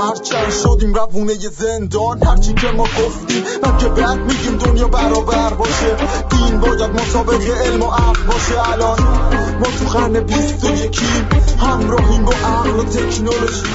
هرچند 0.00 0.50
شدیم 0.50 0.94
روونه 0.94 1.34
زندان. 1.34 2.22
هرچی 2.22 2.54
که 2.54 2.66
ما 2.76 2.84
گفتیم 2.84 3.42
من 3.62 3.78
که 3.78 3.88
بعد 3.88 4.18
میگیم 4.18 4.56
دنیا 4.56 4.88
برابر 4.88 5.54
باشه. 5.54 5.96
دین 6.30 6.60
باید 6.60 6.90
مطابق 6.90 7.42
علم 7.64 7.82
و 7.82 7.86
عقل 7.86 8.22
باشه. 8.26 8.72
الان 8.72 8.98
ما 9.58 9.66
تو 9.78 9.98
قرن 9.98 10.20
بیست 10.20 10.64
و 10.64 10.70
یکیم. 10.70 11.28
همراهیم 11.58 12.24
با 12.24 12.32
عقل 12.32 12.80
و 12.80 12.84
تکنولوژی. 12.84 13.66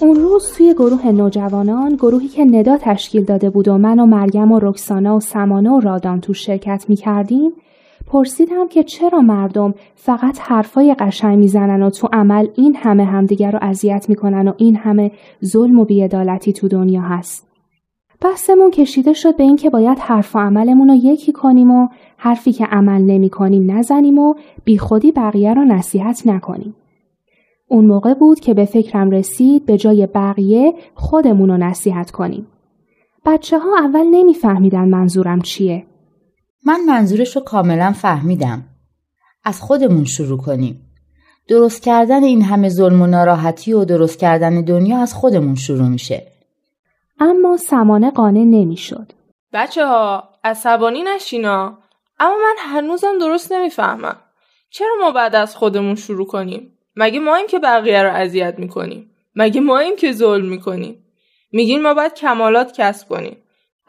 اون 0.00 0.16
روز 0.16 0.52
توی 0.56 0.74
گروه 0.74 1.06
نوجوانان 1.06 1.96
گروهی 1.96 2.28
که 2.28 2.44
ندا 2.44 2.78
تشکیل 2.80 3.24
داده 3.24 3.50
بود 3.50 3.68
و 3.68 3.78
من 3.78 4.00
و 4.00 4.06
مریم 4.06 4.52
و 4.52 4.58
رکسانا 4.62 5.16
و 5.16 5.20
سمانه 5.20 5.70
و 5.70 5.80
رادان 5.80 6.20
تو 6.20 6.34
شرکت 6.34 6.84
می 6.88 6.96
کردیم 6.96 7.52
پرسیدم 8.12 8.68
که 8.68 8.82
چرا 8.82 9.20
مردم 9.20 9.74
فقط 9.94 10.38
حرفای 10.40 10.94
قشنگ 10.98 11.38
می‌زنن 11.38 11.82
و 11.82 11.90
تو 11.90 12.08
عمل 12.12 12.46
این 12.56 12.76
همه 12.76 13.04
همدیگر 13.04 13.50
رو 13.50 13.58
اذیت 13.62 14.08
می‌کنن 14.08 14.48
و 14.48 14.52
این 14.56 14.76
همه 14.76 15.10
ظلم 15.44 15.78
و 15.78 15.84
بیعدالتی 15.84 16.52
تو 16.52 16.68
دنیا 16.68 17.00
هست. 17.00 17.48
بحثمون 18.20 18.70
کشیده 18.70 19.12
شد 19.12 19.36
به 19.36 19.44
اینکه 19.44 19.70
باید 19.70 19.98
حرف 19.98 20.36
و 20.36 20.38
عملمون 20.38 20.88
رو 20.88 20.94
یکی 20.94 21.32
کنیم 21.32 21.70
و 21.70 21.88
حرفی 22.16 22.52
که 22.52 22.64
عمل 22.64 23.02
نمی 23.02 23.30
کنیم 23.30 23.70
نزنیم 23.70 24.18
و 24.18 24.34
بیخودی 24.64 25.12
بقیه 25.12 25.54
رو 25.54 25.64
نصیحت 25.64 26.26
نکنیم. 26.26 26.74
اون 27.68 27.86
موقع 27.86 28.14
بود 28.14 28.40
که 28.40 28.54
به 28.54 28.64
فکرم 28.64 29.10
رسید 29.10 29.66
به 29.66 29.76
جای 29.76 30.06
بقیه 30.06 30.74
خودمون 30.94 31.50
رو 31.50 31.56
نصیحت 31.56 32.10
کنیم. 32.10 32.46
بچه 33.26 33.58
ها 33.58 33.78
اول 33.78 34.06
نمیفهمیدن 34.10 34.88
منظورم 34.88 35.40
چیه. 35.40 35.84
من 36.64 36.80
منظورش 36.80 37.36
رو 37.36 37.42
کاملا 37.42 37.92
فهمیدم. 37.92 38.64
از 39.44 39.60
خودمون 39.60 40.04
شروع 40.04 40.38
کنیم. 40.38 40.88
درست 41.48 41.82
کردن 41.82 42.24
این 42.24 42.42
همه 42.42 42.68
ظلم 42.68 43.02
و 43.02 43.06
ناراحتی 43.06 43.72
و 43.72 43.84
درست 43.84 44.18
کردن 44.18 44.60
دنیا 44.60 44.98
از 44.98 45.14
خودمون 45.14 45.54
شروع 45.54 45.88
میشه. 45.88 46.26
اما 47.20 47.56
سمانه 47.56 48.10
قانع 48.10 48.44
نمی‌شد. 48.44 49.12
بچه 49.52 49.86
ها 49.86 50.28
عصبانی 50.44 51.02
نشینا 51.02 51.78
اما 52.20 52.34
من 52.36 52.54
هنوزم 52.58 53.18
درست 53.20 53.52
نمی‌فهمم. 53.52 54.16
چرا 54.70 54.94
ما 55.00 55.10
بعد 55.10 55.34
از 55.34 55.56
خودمون 55.56 55.94
شروع 55.94 56.26
کنیم؟ 56.26 56.78
مگه 56.96 57.20
ماییم 57.20 57.46
که 57.46 57.58
بقیه 57.58 58.02
رو 58.02 58.12
اذیت 58.12 58.54
می‌کنیم؟ 58.58 59.10
مگه 59.36 59.60
ماییم 59.60 59.96
که 59.96 60.12
ظلم 60.12 60.46
می‌کنیم؟ 60.46 61.04
میگین 61.52 61.82
ما 61.82 61.94
باید 61.94 62.14
کمالات 62.14 62.72
کسب 62.72 63.08
کنیم. 63.08 63.36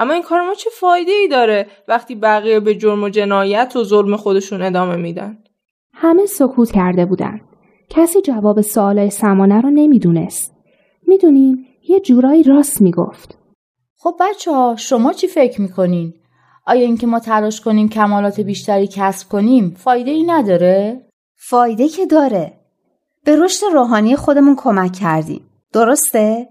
اما 0.04 0.14
این 0.14 0.24
کار 0.24 0.42
ما 0.42 0.54
چه 0.54 0.70
فایده 0.70 1.12
ای 1.12 1.28
داره 1.28 1.68
وقتی 1.88 2.16
بقیه 2.16 2.60
به 2.60 2.76
جرم 2.76 3.04
و 3.04 3.10
جنایت 3.10 3.76
و 3.76 3.84
ظلم 3.84 4.16
خودشون 4.16 4.62
ادامه 4.62 4.96
میدن؟ 4.96 5.38
همه 5.94 6.26
سکوت 6.26 6.72
کرده 6.72 7.06
بودن. 7.06 7.42
کسی 7.90 8.22
جواب 8.22 8.62
سوالای 8.62 9.10
سمانه 9.10 9.62
رو 9.62 9.70
نمی‌دونست. 9.70 10.56
می‌دونین 11.08 11.66
یه 11.90 12.00
جورایی 12.00 12.44
راست 12.44 12.82
می‌گفت. 12.82 13.38
خب 13.98 14.16
بچه 14.20 14.52
ها 14.52 14.76
شما 14.76 15.14
چی 15.14 15.28
فکر 15.28 15.62
می‌کنین؟ 15.62 16.14
آیا 16.66 16.82
اینکه 16.82 17.08
ما 17.08 17.20
تلاش 17.20 17.62
کنیم 17.62 17.90
کمالات 17.90 18.40
بیشتری 18.40 18.88
کسب 18.88 19.30
کنیم 19.30 19.76
فایده 19.78 20.12
ای 20.12 20.24
نداره؟ 20.24 21.06
فایده 21.38 21.88
که 21.88 22.06
داره. 22.06 22.54
به 23.26 23.36
رشد 23.36 23.66
روحانی 23.74 24.16
خودمون 24.16 24.56
کمک 24.56 24.92
کردیم. 24.94 25.50
درسته؟ 25.74 26.48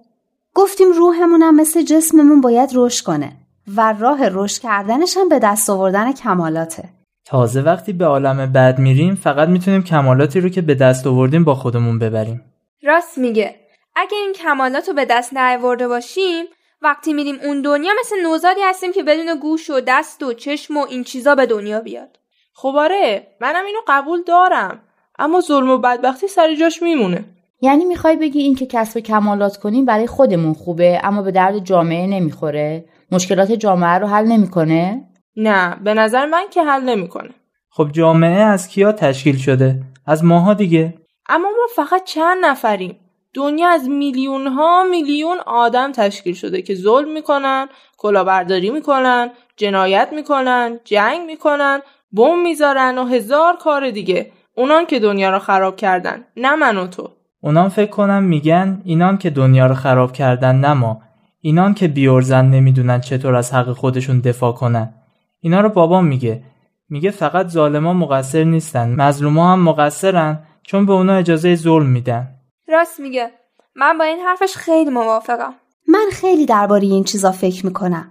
گفتیم 0.54 0.92
روحمونم 0.92 1.56
مثل 1.56 1.82
جسممون 1.82 2.40
باید 2.40 2.70
رشد 2.74 3.04
کنه. 3.04 3.41
و 3.76 3.94
راه 4.00 4.28
رشد 4.28 4.62
کردنش 4.62 5.16
هم 5.16 5.28
به 5.28 5.38
دست 5.38 5.70
آوردن 5.70 6.12
کمالاته. 6.12 6.88
تازه 7.24 7.60
وقتی 7.60 7.92
به 7.92 8.06
عالم 8.06 8.52
بد 8.52 8.78
میریم 8.78 9.14
فقط 9.14 9.48
می‌تونیم 9.48 9.82
کمالاتی 9.82 10.40
رو 10.40 10.48
که 10.48 10.62
به 10.62 10.74
دست 10.74 11.06
آوردیم 11.06 11.44
با 11.44 11.54
خودمون 11.54 11.98
ببریم. 11.98 12.44
راست 12.82 13.18
میگه. 13.18 13.54
اگه 13.96 14.16
این 14.16 14.32
کمالات 14.32 14.88
رو 14.88 14.94
به 14.94 15.04
دست 15.04 15.36
نیاورده 15.36 15.88
باشیم 15.88 16.44
وقتی 16.82 17.12
میریم 17.12 17.36
اون 17.44 17.62
دنیا 17.62 17.92
مثل 18.00 18.16
نوزادی 18.22 18.60
هستیم 18.64 18.92
که 18.92 19.02
بدون 19.02 19.38
گوش 19.40 19.70
و 19.70 19.80
دست 19.86 20.22
و 20.22 20.32
چشم 20.32 20.76
و 20.76 20.86
این 20.90 21.04
چیزا 21.04 21.34
به 21.34 21.46
دنیا 21.46 21.80
بیاد. 21.80 22.18
خب 22.54 22.72
آره 22.76 23.26
منم 23.40 23.64
اینو 23.66 23.78
قبول 23.88 24.22
دارم. 24.22 24.78
اما 25.18 25.40
ظلم 25.40 25.70
و 25.70 25.78
بدبختی 25.78 26.28
سر 26.28 26.54
جاش 26.54 26.82
میمونه. 26.82 27.24
یعنی 27.60 27.84
می‌خوای 27.84 28.16
بگی 28.16 28.40
این 28.40 28.54
که 28.54 28.66
کسب 28.66 29.00
کمالات 29.00 29.56
کنیم 29.56 29.84
برای 29.84 30.06
خودمون 30.06 30.54
خوبه 30.54 31.00
اما 31.04 31.22
به 31.22 31.30
درد 31.30 31.58
جامعه 31.58 32.06
نمی‌خوره؟ 32.06 32.84
مشکلات 33.12 33.52
جامعه 33.52 33.98
رو 33.98 34.06
حل 34.06 34.26
نمی‌کنه؟ 34.26 35.08
نه 35.36 35.76
به 35.84 35.94
نظر 35.94 36.26
من 36.26 36.44
که 36.50 36.62
حل 36.62 36.82
نمی‌کنه. 36.82 37.30
خب 37.70 37.88
جامعه 37.92 38.40
از 38.40 38.68
کیا 38.68 38.92
تشکیل 38.92 39.36
شده؟ 39.36 39.80
از 40.06 40.24
ماها 40.24 40.54
دیگه؟ 40.54 40.94
اما 41.28 41.48
ما 41.48 41.84
فقط 41.84 42.04
چند 42.04 42.44
نفریم. 42.44 42.98
دنیا 43.34 43.68
از 43.68 43.88
میلیون 43.88 44.46
ها 44.46 44.84
میلیون 44.90 45.38
آدم 45.46 45.92
تشکیل 45.92 46.34
شده 46.34 46.62
که 46.62 46.74
ظلم 46.74 47.12
می‌کنن 47.12 47.68
کلاهبرداری 47.96 48.70
می‌کنن 48.70 49.30
جنایت 49.56 50.08
می‌کنن 50.12 50.80
جنگ 50.84 51.26
می‌کنن 51.26 51.80
بم 52.12 52.42
می‌ذارن 52.42 52.98
و 52.98 53.04
هزار 53.04 53.56
کار 53.56 53.90
دیگه. 53.90 54.32
اونان 54.56 54.86
که 54.86 55.00
دنیا 55.00 55.30
رو 55.30 55.38
خراب 55.38 55.76
کردن 55.76 56.24
نه 56.36 56.56
من 56.56 56.76
و 56.76 56.86
تو. 56.86 57.08
اونان 57.40 57.68
فکر 57.68 57.90
کنم 57.90 58.22
میگن 58.22 58.82
اینان 58.84 59.18
که 59.18 59.30
دنیا 59.30 59.66
رو 59.66 59.74
خراب 59.74 60.12
کردن 60.12 60.56
نه 60.56 60.72
ما. 60.72 61.02
اینان 61.44 61.74
که 61.74 61.88
بیورزن 61.88 62.44
نمی‌دونن 62.44 63.00
چطور 63.00 63.34
از 63.34 63.54
حق 63.54 63.72
خودشون 63.72 64.20
دفاع 64.20 64.52
کنن. 64.52 64.94
اینا 65.40 65.60
رو 65.60 65.68
بابام 65.68 66.06
میگه. 66.06 66.42
میگه 66.88 67.10
فقط 67.10 67.48
ظالما 67.48 67.92
مقصر 67.92 68.44
نیستن 68.44 68.94
مظلوما 68.94 69.52
هم 69.52 69.62
مقصرن 69.62 70.42
چون 70.62 70.86
به 70.86 70.92
اونا 70.92 71.14
اجازه 71.14 71.54
ظلم 71.54 71.86
میدن. 71.86 72.28
راست 72.68 73.00
میگه. 73.00 73.30
من 73.76 73.98
با 73.98 74.04
این 74.04 74.18
حرفش 74.18 74.56
خیلی 74.56 74.90
موافقم. 74.90 75.54
من 75.88 76.06
خیلی 76.12 76.46
درباره 76.46 76.86
این 76.86 77.04
چیزا 77.04 77.32
فکر 77.32 77.66
می‌کنم. 77.66 78.10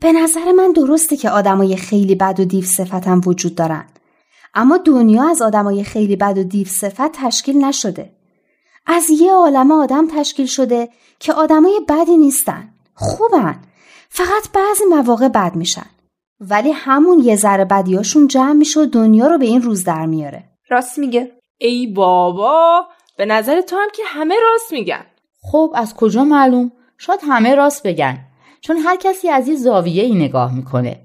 به 0.00 0.12
نظر 0.12 0.52
من 0.52 0.72
درسته 0.72 1.16
که 1.16 1.30
آدمای 1.30 1.76
خیلی 1.76 2.14
بد 2.14 2.40
و 2.40 2.44
دیو 2.44 2.64
صفتم 2.64 3.20
وجود 3.26 3.54
دارن. 3.54 3.84
اما 4.54 4.78
دنیا 4.78 5.30
از 5.30 5.42
آدمای 5.42 5.84
خیلی 5.84 6.16
بد 6.16 6.38
و 6.38 6.44
دیو 6.44 6.66
صفت 6.66 7.12
تشکیل 7.12 7.64
نشده. 7.64 8.15
از 8.86 9.10
یه 9.10 9.32
عالم 9.32 9.72
آدم 9.72 10.08
تشکیل 10.08 10.46
شده 10.46 10.88
که 11.18 11.32
آدمای 11.32 11.80
بدی 11.88 12.16
نیستن. 12.16 12.68
خوبن. 12.94 13.62
فقط 14.08 14.52
بعضی 14.54 14.84
مواقع 14.90 15.28
بد 15.28 15.56
میشن. 15.56 15.86
ولی 16.40 16.70
همون 16.70 17.18
یه 17.18 17.36
ذره 17.36 17.64
بدیاشون 17.64 18.28
جمع 18.28 18.52
میشه 18.52 18.80
و 18.80 18.86
دنیا 18.86 19.26
رو 19.26 19.38
به 19.38 19.46
این 19.46 19.62
روز 19.62 19.84
در 19.84 20.06
میاره. 20.06 20.44
راست 20.70 20.98
میگه. 20.98 21.32
ای 21.58 21.86
بابا 21.86 22.86
به 23.18 23.26
نظر 23.26 23.60
تو 23.60 23.76
هم 23.76 23.88
که 23.94 24.02
همه 24.06 24.34
راست 24.42 24.72
میگن. 24.72 25.06
خب 25.42 25.72
از 25.74 25.94
کجا 25.94 26.24
معلوم؟ 26.24 26.72
شاید 26.98 27.20
همه 27.28 27.54
راست 27.54 27.86
بگن. 27.86 28.18
چون 28.60 28.76
هر 28.76 28.96
کسی 28.96 29.28
از 29.28 29.48
یه 29.48 29.56
زاویه 29.56 30.02
ای 30.02 30.14
نگاه 30.14 30.54
می‌کنه. 30.54 31.00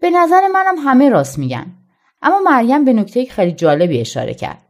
به 0.00 0.10
نظر 0.10 0.48
منم 0.48 0.78
همه 0.78 1.08
راست 1.08 1.38
میگن. 1.38 1.66
اما 2.22 2.38
مریم 2.38 2.84
به 2.84 2.92
نکته 2.92 3.24
خیلی 3.24 3.52
جالبی 3.52 4.00
اشاره 4.00 4.34
کرد. 4.34 4.65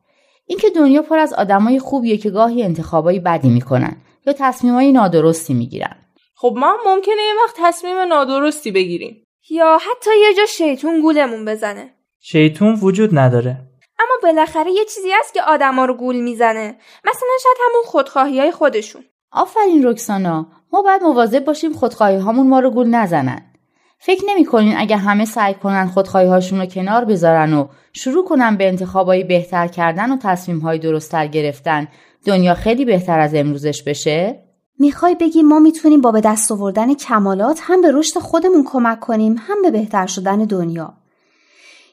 اینکه 0.46 0.70
دنیا 0.70 1.02
پر 1.02 1.18
از 1.18 1.32
آدمای 1.32 1.78
خوبیه 1.78 2.16
که 2.16 2.30
گاهی 2.30 2.62
انتخابای 2.62 3.20
بدی 3.20 3.48
می‌کنن 3.48 3.96
یا 4.26 4.32
تصمیمای 4.32 4.92
نادرستی 4.92 5.54
می‌گیرن. 5.54 5.96
خب 6.34 6.54
ما 6.56 6.76
ممکنه 6.86 7.14
یه 7.14 7.34
وقت 7.44 7.56
تصمیم 7.58 7.96
نادرستی 7.96 8.70
بگیریم. 8.70 9.24
یا 9.50 9.78
حتی 9.78 10.10
یه 10.20 10.34
جا 10.34 10.46
شیطون 10.46 11.00
گولمون 11.00 11.44
بزنه. 11.44 11.94
شیطون 12.20 12.78
وجود 12.82 13.18
نداره. 13.18 13.56
اما 13.98 14.14
بالاخره 14.22 14.70
یه 14.70 14.84
چیزی 14.84 15.08
هست 15.20 15.34
که 15.34 15.42
آدما 15.42 15.84
رو 15.84 15.94
گول 15.94 16.16
می‌زنه. 16.16 16.76
مثلا 17.04 17.28
شاید 17.42 17.56
همون 17.60 17.82
خودخواهی 17.84 18.40
های 18.40 18.52
خودشون. 18.52 19.04
آفرین 19.32 19.86
رکسانا. 19.86 20.46
ما 20.72 20.82
باید 20.82 21.02
مواظب 21.02 21.44
باشیم 21.44 21.72
خودخواهی 21.72 22.16
هامون 22.16 22.46
ما 22.46 22.60
رو 22.60 22.70
گول 22.70 22.86
نزنن. 22.86 23.52
فکر 23.98 24.22
نمی‌کنین 24.26 24.74
اگه 24.76 24.96
همه 24.96 25.24
سعی 25.24 25.54
کنن 25.54 25.86
خودخواهی 25.86 26.26
هاشون 26.26 26.60
رو 26.60 26.66
کنار 26.66 27.04
بذارن 27.04 27.54
و 27.54 27.68
شروع 27.92 28.24
کنن 28.24 28.56
به 28.56 28.68
انتخابایی 28.68 29.24
بهتر 29.24 29.66
کردن 29.66 30.12
و 30.12 30.16
تصمیم 30.16 30.58
های 30.58 30.78
درستتر 30.78 31.26
گرفتن 31.26 31.88
دنیا 32.24 32.54
خیلی 32.54 32.84
بهتر 32.84 33.20
از 33.20 33.34
امروزش 33.34 33.82
بشه؟ 33.82 34.42
می‌خوای 34.78 35.14
بگی 35.14 35.42
ما 35.42 35.58
می‌تونیم 35.58 36.00
با 36.00 36.12
به 36.12 36.20
دست 36.20 36.52
آوردن 36.52 36.94
کمالات 36.94 37.60
هم 37.62 37.80
به 37.80 37.90
رشد 37.92 38.18
خودمون 38.18 38.64
کمک 38.64 39.00
کنیم 39.00 39.36
هم 39.38 39.62
به 39.62 39.70
بهتر 39.70 40.06
شدن 40.06 40.38
دنیا 40.44 40.94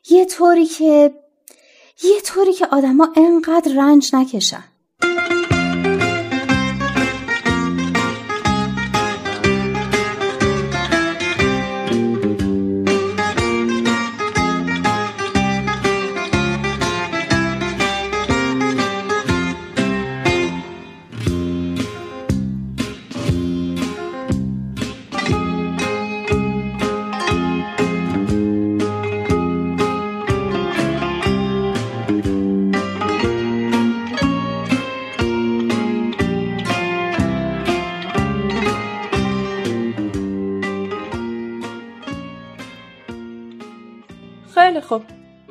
یه 0.09 0.25
طوری 0.25 0.65
که 0.65 1.11
یه 2.03 2.21
طوری 2.25 2.53
که 2.53 2.65
آدما 2.65 3.09
انقدر 3.17 3.71
رنج 3.77 4.15
نکشن 4.15 4.63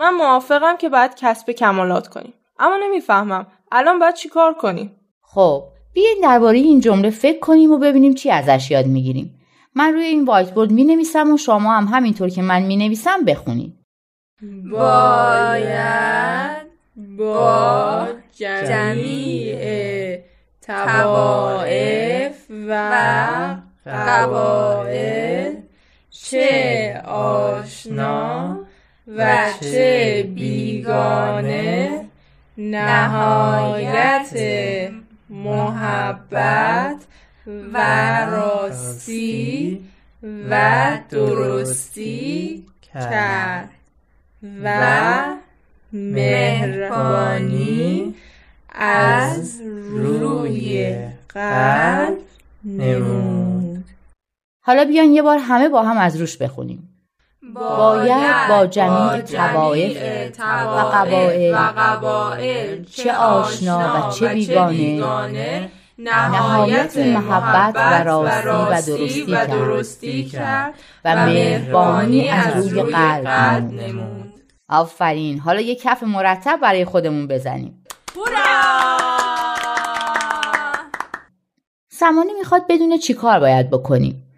من 0.03 0.15
موافقم 0.15 0.77
که 0.77 0.89
باید 0.89 1.15
کسب 1.15 1.51
کمالات 1.51 2.09
کنیم. 2.09 2.35
اما 2.59 2.77
نمی‌فهمم. 2.83 3.47
الان 3.73 3.99
باید 3.99 4.15
چی 4.15 4.29
کار 4.29 4.55
کنیم؟ 4.55 4.97
خب 5.23 5.65
بیاین 5.93 6.19
درباره 6.23 6.59
این 6.59 6.81
جمله 6.81 7.11
فکر 7.11 7.39
کنیم 7.39 7.73
و 7.73 7.79
ببینیم 7.79 8.15
چی 8.15 8.31
ازش 8.31 8.71
یاد 8.71 8.87
می‌گیریم. 8.87 9.39
من 9.75 9.93
روی 9.93 10.05
این 10.05 10.25
وایت 10.25 10.51
بورد 10.51 10.71
می 10.71 10.85
نویسم 10.85 11.33
و 11.33 11.37
شما 11.37 11.77
هم 11.77 11.85
همینطور 11.85 12.29
که 12.29 12.43
من 12.43 12.63
می 12.63 12.77
نویسم 12.77 13.25
بخونید. 13.25 13.79
باید 14.73 16.67
با 17.19 18.09
جمیع 18.39 20.19
توائف 20.63 22.51
و 22.69 22.73
قبائل 23.87 25.55
چه 26.11 27.03
آشنا 27.07 28.62
و 29.09 29.51
چه 29.61 30.23
بیگانه 30.35 32.05
نهایت 32.59 34.31
محبت 35.31 36.97
و 37.73 37.79
راستی 38.27 39.85
و 40.51 40.99
درستی 41.11 42.67
کرد 42.83 43.71
و 44.63 45.25
مهربانی 45.93 47.35
از 48.75 49.61
روی 49.91 50.97
قلب 51.29 52.19
نمود. 52.65 53.85
حالا 54.61 54.85
بیان 54.85 55.07
یه 55.07 55.23
بار 55.23 55.39
همه 55.39 55.69
با 55.69 55.83
هم 55.83 55.97
از 55.99 56.17
روش 56.17 56.37
بخونیم. 56.37 56.92
باید 57.55 58.49
با 58.49 58.67
جمیع 58.67 59.21
توائف 59.21 59.97
و 61.55 61.73
قبائل 61.77 62.85
چه 62.85 63.13
آشنا 63.13 64.09
و 64.09 64.13
چه 64.13 64.29
بیگانه 64.29 65.71
نهایت 65.99 66.97
محبت 66.97 67.77
و 67.77 68.05
راستی 68.05 69.23
و 69.23 69.47
درستی 69.47 70.25
کرد 70.25 70.75
و 71.05 71.27
مهربانی 71.27 72.29
از 72.29 72.67
روی 72.67 72.83
قلب 72.83 73.73
نمود. 73.73 74.33
آفرین. 74.69 75.39
حالا 75.39 75.61
یه 75.61 75.75
کف 75.75 76.03
مرتب 76.03 76.59
برای 76.63 76.85
خودمون 76.85 77.27
بزنیم. 77.27 77.85
سمانی 81.91 82.33
می‌خواد 82.39 82.67
بدونه 82.69 82.99
چی 82.99 83.15
کار 83.15 83.41
باید 83.41 83.71
بکنیم. 83.71 84.29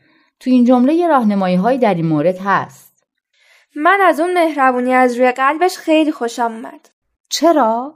تو 0.40 0.50
این 0.50 0.64
جمله 0.64 0.94
یه 0.94 1.08
راهنمایی 1.08 1.56
هایی 1.56 1.78
در 1.78 1.94
این 1.94 2.06
مورد 2.06 2.38
هست. 2.44 2.83
من 3.76 4.00
از 4.00 4.20
اون 4.20 4.32
مهربونی 4.32 4.94
از 4.94 5.18
روی 5.18 5.32
قلبش 5.32 5.76
خیلی 5.76 6.12
خوشم 6.12 6.52
اومد. 6.52 6.88
چرا؟ 7.28 7.94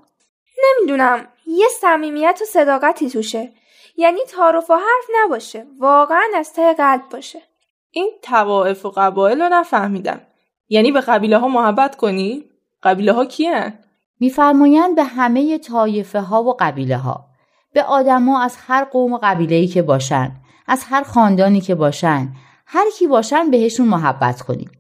نمی‌دونم. 0.65 1.29
یه 1.47 1.67
صمیمیت 1.81 2.39
و 2.43 2.45
صداقتی 2.45 3.11
توشه. 3.11 3.53
یعنی 3.97 4.21
تعارف 4.29 4.71
و 4.71 4.75
حرف 4.75 5.07
نباشه. 5.25 5.67
واقعا 5.79 6.25
از 6.37 6.53
ته 6.53 6.75
قلب 6.75 7.09
باشه. 7.11 7.43
این 7.91 8.11
توائف 8.23 8.87
و 8.87 8.93
قبایل 8.97 9.43
رو 9.43 9.49
نفهمیدم. 9.49 10.21
یعنی 10.69 10.93
به 10.93 11.01
قبیله 11.01 11.39
ها 11.39 11.49
محبت 11.49 11.97
کنی؟ 11.97 12.45
قبیله 12.83 13.13
ها 13.13 13.25
کیه؟ 13.25 13.79
میفرمایند 14.21 14.97
به 14.97 15.05
همه 15.05 15.59
طایفه 15.59 16.21
ها 16.21 16.43
و 16.43 16.57
قبیله 16.61 16.97
ها 16.97 17.25
به 17.73 17.83
آدما 17.83 18.43
از 18.43 18.57
هر 18.67 18.85
قوم 18.85 19.13
و 19.13 19.19
قبیله 19.23 19.67
که 19.67 19.83
باشن 19.83 20.33
از 20.67 20.85
هر 20.85 21.03
خاندانی 21.03 21.61
که 21.61 21.75
باشن 21.75 22.29
هر 22.67 22.91
کی 22.99 23.07
باشن 23.07 23.51
بهشون 23.51 23.89
محبت 23.89 24.43
کنیم 24.43 24.71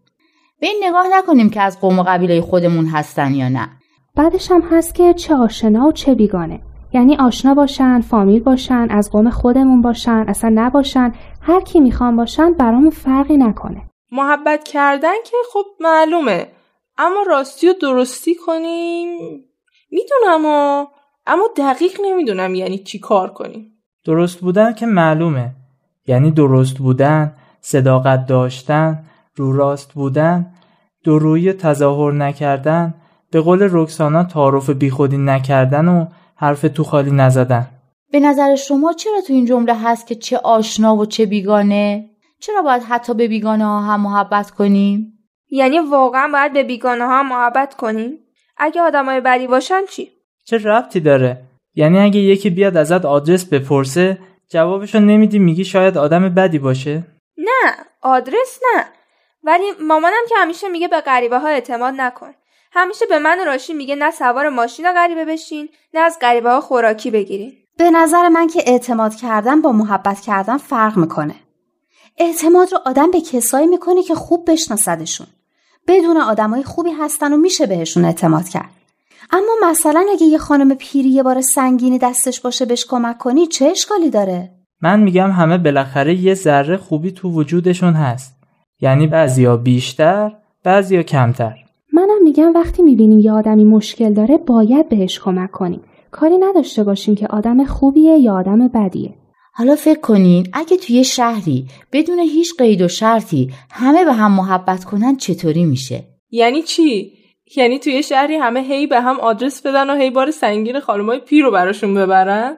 به 0.60 0.66
این 0.66 0.84
نگاه 0.84 1.06
نکنیم 1.12 1.50
که 1.50 1.60
از 1.60 1.80
قوم 1.80 1.98
و 1.98 2.02
قبیله 2.02 2.40
خودمون 2.40 2.86
هستن 2.86 3.34
یا 3.34 3.48
نه. 3.48 3.68
بعدش 4.16 4.50
هم 4.50 4.62
هست 4.70 4.94
که 4.94 5.14
چه 5.14 5.34
آشنا 5.34 5.86
و 5.86 5.92
چه 5.92 6.14
بیگانه. 6.14 6.60
یعنی 6.92 7.16
آشنا 7.16 7.54
باشن 7.54 8.00
فامیل 8.00 8.42
باشن 8.42 8.86
از 8.90 9.10
قوم 9.10 9.30
خودمون 9.30 9.82
باشن 9.82 10.24
اصلا 10.28 10.52
نباشن. 10.54 11.12
هر 11.42 11.60
کی 11.60 11.80
می‌خوان 11.80 12.16
باشن 12.16 12.52
برامون 12.52 12.90
فرقی 12.90 13.36
نکنه. 13.36 13.82
محبت 14.12 14.64
کردن 14.64 15.14
که 15.24 15.36
خب 15.52 15.64
معلومه. 15.80 16.46
اما 16.98 17.22
راستی 17.28 17.68
و 17.68 17.72
درستی 17.82 18.34
کنیم؟ 18.34 19.08
می‌دونم 19.90 20.46
و 20.46 20.86
اما 21.26 21.48
دقیق 21.56 22.00
نمی‌دونم 22.04 22.54
یعنی 22.54 22.78
چی 22.78 22.98
کار 22.98 23.32
کنیم. 23.32 23.72
درست 24.04 24.40
بودن 24.40 24.72
که 24.72 24.86
معلومه. 24.86 25.50
یعنی 26.06 26.30
درست 26.30 26.78
بودن 26.78 27.34
صداقت 27.60 28.26
داشتن 28.26 29.04
رو 29.38 29.52
راست 29.52 29.92
بودن 29.92 30.46
دروی 31.04 31.52
تظاهر 31.52 32.12
نکردن 32.12 32.94
به 33.30 33.40
قول 33.40 33.68
رکسانا 33.70 34.24
تعارف 34.24 34.70
بیخودی 34.70 35.16
نکردن 35.16 35.88
و 35.88 36.06
حرف 36.36 36.60
تو 36.60 36.84
خالی 36.84 37.10
نزدن. 37.10 37.66
به 38.12 38.20
نظر 38.20 38.56
شما 38.56 38.92
چرا 38.92 39.20
تو 39.26 39.32
این 39.32 39.46
جمله 39.46 39.74
هست 39.74 40.06
که 40.06 40.14
چه 40.14 40.38
آشنا 40.38 40.96
و 40.96 41.06
چه 41.06 41.26
بیگانه؟ 41.26 42.10
چرا 42.40 42.62
باید 42.62 42.82
حتی 42.82 43.14
به 43.14 43.28
بیگانه 43.28 43.64
ها 43.64 43.80
هم 43.80 44.00
محبت 44.00 44.50
کنیم؟ 44.50 45.12
یعنی 45.50 45.78
واقعا 45.78 46.28
باید 46.32 46.52
به 46.52 46.62
بیگانه 46.62 47.06
ها 47.06 47.22
محبت 47.22 47.74
کنیم؟ 47.74 48.18
اگه 48.56 48.80
آدمای 48.80 49.20
بدی 49.20 49.46
باشن 49.46 49.80
چی؟ 49.90 50.10
چه 50.44 50.58
ربطی 50.58 51.00
داره؟ 51.00 51.42
یعنی 51.74 51.98
اگه 51.98 52.20
یکی 52.20 52.50
بیاد 52.50 52.76
ازت 52.76 53.04
آدرس 53.04 53.44
بپرسه 53.44 54.18
جوابشو 54.50 55.00
نمیدی 55.00 55.38
میگی 55.38 55.64
شاید 55.64 55.98
آدم 55.98 56.28
بدی 56.28 56.58
باشه؟ 56.58 57.02
نه 57.38 57.72
آدرس 58.02 58.58
نه. 58.74 58.84
ولی 59.48 59.64
مامانم 59.80 60.24
که 60.28 60.34
همیشه 60.38 60.68
میگه 60.68 60.88
به 60.88 61.00
غریبه 61.00 61.38
ها 61.38 61.48
اعتماد 61.48 61.94
نکن. 61.96 62.30
همیشه 62.72 63.06
به 63.06 63.18
من 63.18 63.40
و 63.40 63.44
راشی 63.44 63.74
میگه 63.74 63.96
نه 63.96 64.10
سوار 64.10 64.48
ماشین 64.48 64.92
غریبه 64.92 65.24
بشین 65.24 65.68
نه 65.94 66.00
از 66.00 66.18
غریبه 66.20 66.50
ها 66.50 66.60
خوراکی 66.60 67.10
بگیرین. 67.10 67.52
به 67.78 67.90
نظر 67.90 68.28
من 68.28 68.46
که 68.46 68.62
اعتماد 68.66 69.14
کردن 69.14 69.60
با 69.60 69.72
محبت 69.72 70.20
کردن 70.20 70.58
فرق 70.58 70.96
می‌کنه. 70.96 71.34
اعتماد 72.18 72.72
رو 72.72 72.78
آدم 72.86 73.10
به 73.10 73.20
کسایی 73.20 73.66
می‌کنه 73.66 74.02
که 74.02 74.14
خوب 74.14 74.50
بشناسدشون. 74.50 75.26
بدون 75.88 76.16
آدمای 76.16 76.62
خوبی 76.62 76.90
هستن 76.90 77.32
و 77.32 77.36
میشه 77.36 77.66
بهشون 77.66 78.04
اعتماد 78.04 78.48
کرد. 78.48 78.70
اما 79.30 79.70
مثلا 79.70 80.06
اگه 80.12 80.26
یه 80.26 80.38
خانم 80.38 80.74
پیری 80.74 81.08
یه 81.08 81.22
بار 81.22 81.40
سنگینی 81.40 81.98
دستش 81.98 82.40
باشه 82.40 82.64
بهش 82.64 82.86
کمک 82.86 83.18
کنی 83.18 83.46
چه 83.46 83.66
اشکالی 83.66 84.10
داره؟ 84.10 84.50
من 84.82 85.00
میگم 85.00 85.30
همه 85.30 85.58
بالاخره 85.58 86.14
یه 86.14 86.34
ذره 86.34 86.76
خوبی 86.76 87.12
تو 87.12 87.30
وجودشون 87.30 87.94
هست. 87.94 88.37
یعنی 88.80 89.06
بعضیا 89.06 89.56
بیشتر 89.56 90.32
بعضیا 90.64 91.02
کمتر. 91.02 91.54
منم 91.92 92.22
میگم 92.22 92.52
وقتی 92.54 92.82
می‌بینیم 92.82 93.18
یه 93.18 93.32
آدمی 93.32 93.64
مشکل 93.64 94.12
داره 94.12 94.36
باید 94.36 94.88
بهش 94.88 95.20
کمک 95.20 95.50
کنیم. 95.50 95.80
کاری 96.10 96.38
نداشته 96.38 96.84
باشیم 96.84 97.14
که 97.14 97.26
آدم 97.26 97.64
خوبیه 97.64 98.18
یا 98.18 98.34
آدم 98.34 98.68
بدیه. 98.68 99.14
حالا 99.52 99.76
فکر 99.76 100.00
کنین 100.00 100.46
اگه 100.52 100.76
توی 100.76 101.04
شهری 101.04 101.66
بدون 101.92 102.18
هیچ 102.18 102.54
قید 102.58 102.82
و 102.82 102.88
شرطی 102.88 103.50
همه 103.70 104.04
به 104.04 104.12
هم 104.12 104.32
محبت 104.32 104.84
کنن 104.84 105.16
چطوری 105.16 105.64
میشه؟ 105.64 106.04
یعنی 106.30 106.62
چی؟ 106.62 107.12
یعنی 107.56 107.78
توی 107.78 108.02
شهری 108.02 108.36
همه 108.36 108.60
هی 108.60 108.86
به 108.86 109.00
هم 109.00 109.20
آدرس 109.20 109.66
بدن 109.66 109.90
و 109.90 109.94
هی 109.94 110.10
بار 110.10 110.30
سنگین 110.30 110.80
خانمای 110.80 111.18
پیر 111.18 111.44
رو 111.44 111.50
براشون 111.50 111.94
ببرن؟ 111.94 112.56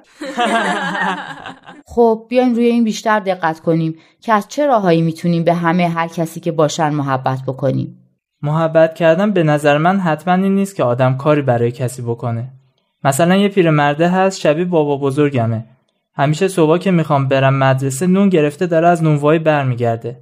خب 1.94 2.26
بیاین 2.28 2.54
روی 2.54 2.64
این 2.64 2.84
بیشتر 2.84 3.20
دقت 3.20 3.60
کنیم 3.60 3.98
که 4.20 4.32
از 4.32 4.48
چه 4.48 4.66
راههایی 4.66 5.02
می‌تونیم 5.02 5.44
به 5.44 5.54
همه 5.54 5.88
هر 5.88 6.08
کسی 6.08 6.40
که 6.40 6.52
باشن 6.52 6.90
محبت 6.90 7.38
بکنیم؟ 7.46 7.96
محبت 8.42 8.94
کردن 8.94 9.30
به 9.30 9.42
نظر 9.42 9.78
من 9.78 10.00
حتما 10.00 10.34
این 10.34 10.54
نیست 10.54 10.76
که 10.76 10.84
آدم 10.84 11.16
کاری 11.16 11.42
برای 11.42 11.72
کسی 11.72 12.02
بکنه. 12.02 12.48
مثلا 13.04 13.36
یه 13.36 13.48
پیرمرده 13.48 14.08
هست 14.08 14.40
شبیه 14.40 14.64
بابا 14.64 14.96
بزرگمه. 14.96 15.64
همیشه 16.14 16.48
صبح 16.48 16.78
که 16.78 16.90
می‌خوام 16.90 17.28
برم 17.28 17.54
مدرسه 17.54 18.06
نون 18.06 18.28
گرفته 18.28 18.66
داره 18.66 18.88
از 18.88 19.02
نونوایی 19.02 19.38
برمیگرده. 19.38 20.16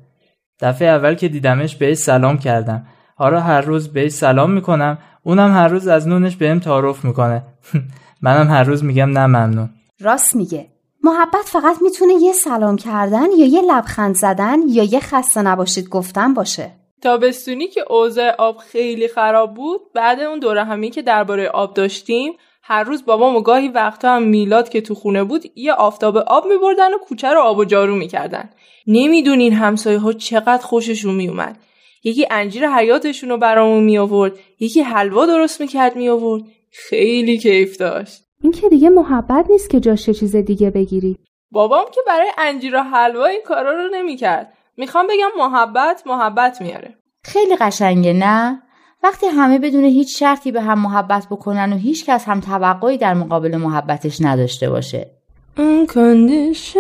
دفعه 0.61 0.89
اول 0.89 1.15
که 1.15 1.29
دیدمش 1.29 1.77
بهش 1.77 1.97
سلام 1.97 2.39
کردم. 2.39 2.87
آره 3.19 3.41
هر 3.41 3.61
روز 3.61 3.93
بهش 3.93 4.13
سلام 4.13 4.51
می‌کنم. 4.51 4.99
اونم 5.23 5.53
هر 5.53 5.69
روز 5.69 5.89
از 5.89 6.09
نونش 6.09 6.37
بهم 6.37 6.59
تعارف 6.59 7.05
می‌کنه. 7.05 7.43
منم 8.23 8.49
هر 8.51 8.63
روز 8.63 8.85
میگم 8.85 9.11
نه 9.11 9.27
ممنون. 9.27 9.71
راست 10.01 10.37
میگه. 10.37 10.67
محبت 11.05 11.45
فقط 11.45 11.77
می‌تونه 11.83 12.13
یه 12.23 12.33
سلام 12.33 12.77
کردن 12.77 13.27
یا 13.39 13.47
یه 13.47 13.63
لبخند 13.63 14.15
زدن 14.15 14.59
یا 14.69 14.85
یه 14.85 15.01
خسته 15.01 15.43
نباشید 15.43 15.89
گفتن 15.89 16.35
باشه. 16.35 16.71
تابستونی 17.03 17.67
که 17.69 17.85
اوضاع 17.91 18.35
آب 18.39 18.57
خیلی 18.57 19.09
خراب 19.09 19.55
بود 19.55 19.81
بعد 19.95 20.21
اون 20.21 20.39
دوره 20.39 20.65
همی 20.65 20.91
که 20.91 21.03
درباره 21.03 21.49
آب 21.49 21.75
داشتیم 21.75 22.33
هر 22.63 22.83
روز 22.83 23.05
بابام 23.05 23.37
و 23.37 23.41
گاهی 23.41 23.69
وقتا 23.69 24.17
هم 24.17 24.23
میلاد 24.23 24.69
که 24.69 24.81
تو 24.81 24.95
خونه 24.95 25.25
بود 25.25 25.43
یه 25.57 25.73
آفتاب 25.73 26.17
آب 26.17 26.47
میبردن 26.47 26.95
و 26.95 26.99
کوچه 26.99 27.29
رو 27.29 27.41
آب 27.41 27.59
و 27.59 27.65
جارو 27.65 27.95
می‌کردن. 27.95 28.51
نمی‌دونین 28.87 29.53
همسایه 29.53 29.99
ها 29.99 30.13
چقدر 30.13 30.63
خوششون 30.63 31.15
میومد 31.15 31.57
یکی 32.05 32.27
انجیر 32.31 32.69
حیاتشون 32.69 33.29
رو 33.29 33.37
برامون 33.37 33.85
می 33.85 33.99
آورد 33.99 34.33
یکی 34.61 34.81
حلوا 34.81 35.27
درست 35.27 35.61
می‌کرد 35.61 35.97
می 35.97 36.09
آورد 36.09 36.43
خیلی 36.71 37.39
کیف 37.39 37.77
داشت. 37.77 38.23
این 38.43 38.53
که 38.53 38.69
دیگه 38.69 38.89
محبت 38.89 39.47
نیست 39.51 39.71
که 39.71 39.81
جاش 39.81 40.11
چیز 40.11 40.37
دیگه 40.37 40.71
بگیری. 40.71 41.19
بابام 41.51 41.85
که 41.95 42.01
برای 42.07 42.29
انجیر 42.39 42.77
و 42.77 42.83
حلوا 42.83 43.27
این 43.27 43.41
کارا 43.47 43.73
رو 43.73 43.89
نمی‌کرد. 43.95 44.53
می‌خوام 44.77 45.07
بگم 45.07 45.31
محبت 45.39 46.03
محبت 46.07 46.61
میاره 46.61 46.95
خیلی 47.25 47.57
قشنگه 47.57 48.13
نه؟ 48.13 48.63
وقتی 49.03 49.27
همه 49.27 49.59
بدون 49.59 49.85
هیچ 49.85 50.19
شرطی 50.19 50.53
به 50.53 50.61
هم 50.61 50.79
محبت 50.79 51.27
بکنن 51.31 51.73
و 51.73 51.77
هیچ 51.77 52.07
کس 52.07 52.25
هم 52.25 52.41
توقعی 52.41 52.99
در 52.99 53.15
مقابل 53.15 53.57
محبتش 53.57 54.21
نداشته 54.21 54.71
باشه. 54.71 55.11
Unconditional, 55.57 56.79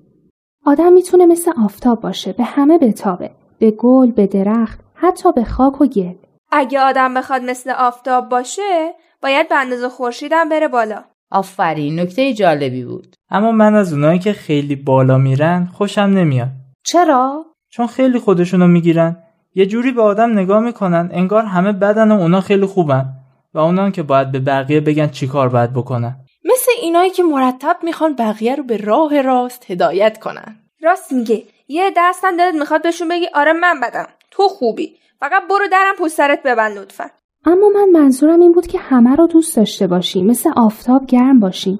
آدم 0.65 0.93
می‌تونه 0.93 1.25
مثل 1.25 1.51
آفتاب 1.63 2.01
باشه 2.01 2.33
به 2.33 2.43
همه 2.43 2.77
بتابه. 2.77 3.31
به 3.59 3.71
گل، 3.71 4.11
به 4.11 4.27
درخت، 4.27 4.79
حتی 4.93 5.31
به 5.31 5.43
خاک 5.43 5.81
و 5.81 5.85
گل. 5.85 6.15
اگه 6.51 6.79
آدم 6.79 7.13
بخواد 7.13 7.41
مثل 7.41 7.69
آفتاب 7.69 8.29
باشه 8.29 8.93
باید 9.21 9.49
به 9.49 9.55
اندازه 9.55 9.89
خورشیدم 9.89 10.49
بره 10.49 10.67
بالا 10.67 11.03
آفرین 11.31 11.99
نکته 11.99 12.33
جالبی 12.33 12.85
بود 12.85 13.15
اما 13.29 13.51
من 13.51 13.75
از 13.75 13.93
اونایی 13.93 14.19
که 14.19 14.33
خیلی 14.33 14.75
بالا 14.75 15.17
میرن 15.17 15.69
خوشم 15.73 16.01
نمیاد 16.01 16.60
چرا؟ 16.83 17.45
چون 17.69 17.87
خیلی 17.87 18.19
خودشونو 18.19 18.67
می‌گیرن. 18.67 19.17
یه 19.55 19.65
جوری 19.65 19.91
به 19.91 20.01
آدم 20.01 20.31
نگاه 20.31 20.59
می‌کنن 20.59 21.09
انگار 21.13 21.43
همه 21.43 21.71
بدن 21.71 22.11
و 22.11 22.21
اونا 22.21 22.41
خیلی 22.41 22.65
خوبن 22.65 23.05
و 23.53 23.59
اونان 23.59 23.91
که 23.91 24.03
باید 24.03 24.31
به 24.31 24.39
بقیه 24.39 24.81
بگن 24.81 25.07
چیکار 25.07 25.49
باید 25.49 25.73
بکنن. 25.73 26.15
مثل 26.45 26.71
اینایی 26.81 27.09
که 27.09 27.23
مرتب 27.23 27.77
می‌خوان 27.83 28.15
بقیه 28.15 28.55
رو 28.55 28.63
به 28.63 28.77
راه 28.77 29.21
راست 29.21 29.71
هدایت 29.71 30.19
کنن. 30.19 30.55
راست 30.83 31.11
میگه 31.11 31.43
یه 31.67 31.91
دستم 31.97 32.37
دلت 32.37 32.55
می‌خواد 32.55 32.83
بهشون 32.83 33.07
بگی 33.07 33.27
آره 33.33 33.53
من 33.53 33.79
بدم. 33.83 34.07
تو 34.31 34.43
خوبی. 34.43 34.95
فقط 35.19 35.43
برو 35.49 35.67
درم 35.71 35.95
پشت 35.99 36.13
سرت 36.13 36.43
ببند 36.43 36.77
لطفا. 36.77 37.05
اما 37.45 37.69
من 37.69 37.89
منظورم 38.01 38.39
این 38.39 38.51
بود 38.51 38.67
که 38.67 38.79
همه 38.79 39.15
رو 39.15 39.27
دوست 39.27 39.57
داشته 39.57 39.87
باشیم 39.87 40.27
مثل 40.27 40.51
آفتاب 40.55 41.05
گرم 41.05 41.39
باشیم 41.39 41.79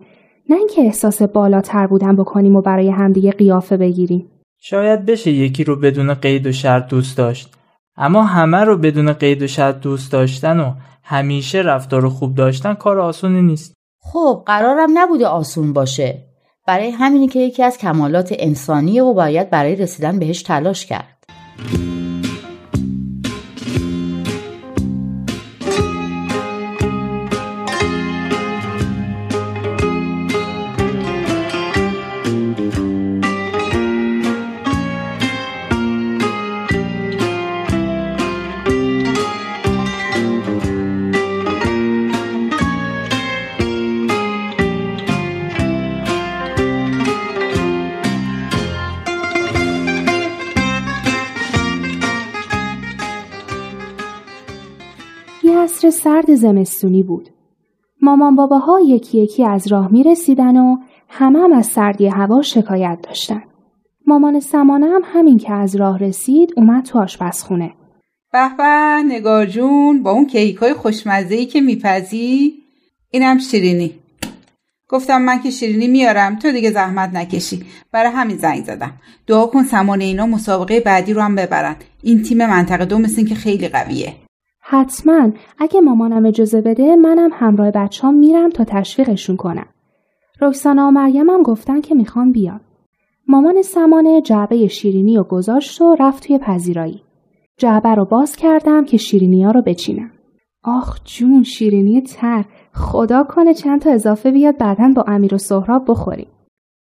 نه 0.50 0.58
اینکه 0.58 0.82
احساس 0.82 1.22
بالاتر 1.22 1.88
بودن 1.88 2.16
بکنیم 2.16 2.56
و 2.56 2.62
برای 2.62 2.90
همدیگه 2.90 3.32
قیافه 3.32 3.78
بگیریم. 3.78 4.32
شاید 4.64 5.06
بشه 5.06 5.32
یکی 5.32 5.64
رو 5.64 5.76
بدون 5.76 6.14
قید 6.14 6.48
و 6.48 6.52
شرط 6.52 6.88
دوست 6.88 7.18
داشت. 7.18 7.54
اما 7.98 8.24
همه 8.24 8.58
رو 8.58 8.78
بدون 8.78 9.14
قید 9.14 9.42
و 9.42 9.48
شرط 9.48 9.80
دوست 9.80 10.12
داشتن 10.12 10.60
و 10.60 10.74
همیشه 11.04 11.58
رفتار 11.58 12.10
خوب 12.10 12.36
داشتن 12.36 12.74
کار 12.74 13.00
آسونی 13.00 13.42
نیست. 13.42 13.74
خب 14.02 14.44
قرارم 14.46 14.90
نبوده 14.94 15.28
آسون 15.28 15.74
باشه. 15.74 16.24
برای 16.68 16.90
همینی 16.90 17.28
که 17.28 17.40
یکی 17.40 17.64
از 17.64 17.78
کمالات 17.78 18.36
انسانیه 18.40 19.04
و 19.04 19.14
باید 19.14 19.50
برای 19.50 19.76
رسیدن 19.76 20.20
بهش 20.20 20.42
تلاش 20.42 20.86
کرد. 20.86 21.24
زمستونی 56.42 57.04
بود. 57.04 57.30
مامان 58.02 58.36
باباها 58.36 58.80
یکی 58.86 59.18
یکی 59.18 59.46
از 59.46 59.68
راه 59.68 59.92
می 59.92 60.04
رسیدن 60.04 60.58
و 60.58 60.78
همه 61.10 61.40
هم 61.40 61.54
از 61.54 61.66
سردی 61.66 62.08
هوا 62.08 62.42
شکایت 62.42 63.00
داشتن. 63.04 63.44
مامان 64.08 64.40
سمانه 64.40 64.86
هم 64.86 65.02
همین 65.06 65.38
که 65.38 65.54
از 65.54 65.76
راه 65.76 65.98
رسید 65.98 66.54
اومد 66.58 66.86
تو 66.86 67.00
آشپزخونه. 67.00 67.74
به 68.34 68.50
به 68.58 68.64
نگار 69.08 69.46
جون 69.46 70.04
با 70.04 70.12
اون 70.12 70.26
کیکای 70.26 70.74
خوشمزه 70.74 71.46
که 71.46 71.62
میپزی 71.62 72.54
اینم 73.12 73.38
شیرینی 73.38 73.92
گفتم 74.88 75.22
من 75.22 75.42
که 75.42 75.50
شیرینی 75.50 75.88
میارم 75.88 76.40
تو 76.40 76.52
دیگه 76.52 76.72
زحمت 76.72 77.10
نکشی 77.14 77.66
برای 77.92 78.12
همین 78.12 78.38
زنگ 78.38 78.66
زدم 78.66 78.94
دعا 79.28 79.46
کن 79.46 79.64
سمانه 79.64 80.04
اینا 80.04 80.26
مسابقه 80.26 80.80
بعدی 80.80 81.14
رو 81.14 81.22
هم 81.22 81.36
ببرن 81.36 81.76
این 82.04 82.24
تیم 82.24 82.38
منطقه 82.38 82.86
دو 82.86 82.98
مثل 82.98 83.26
که 83.26 83.36
خیلی 83.36 83.68
قویه 83.68 84.16
حتما 84.72 85.32
اگه 85.60 85.82
مامانم 85.82 86.26
اجازه 86.26 86.62
بده 86.62 86.96
منم 86.96 87.30
همراه 87.34 87.72
بچه‌ام 87.72 88.16
میرم 88.16 88.50
تا 88.50 88.64
تشویقشون 88.64 89.38
کنم. 89.38 89.66
رکسانا 90.42 90.88
و 90.88 90.92
مریم 90.92 91.30
هم 91.30 91.44
گفتن 91.44 91.82
که 91.82 91.96
می‌خوان 91.96 92.32
بیان. 92.32 92.62
مامان 93.28 93.62
سمانه 93.62 94.22
جعبه 94.22 94.68
شیرینی 94.68 95.18
رو 95.18 95.24
گذاشت 95.24 95.82
و 95.82 95.96
رفت 96.00 96.28
توی 96.28 96.38
پذیرایی. 96.38 97.04
جعبه 97.58 97.90
رو 97.90 98.06
باز 98.06 98.36
کردم 98.36 98.86
که 98.86 98.98
شیرینی 98.98 99.44
ها 99.44 99.52
رو 99.52 99.62
بچینم. 99.62 100.12
آخ 100.64 101.00
جون 101.06 101.44
شیرینی 101.44 102.02
تر 102.02 102.46
خدا 102.74 103.24
کنه 103.24 103.54
چند 103.54 103.82
تا 103.82 103.92
اضافه 103.92 104.32
بیاد 104.32 104.58
بعدا 104.58 104.94
با 104.96 105.04
امیر 105.08 105.36
و 105.36 105.38
سهراب 105.38 105.86
بخوریم. 105.88 106.28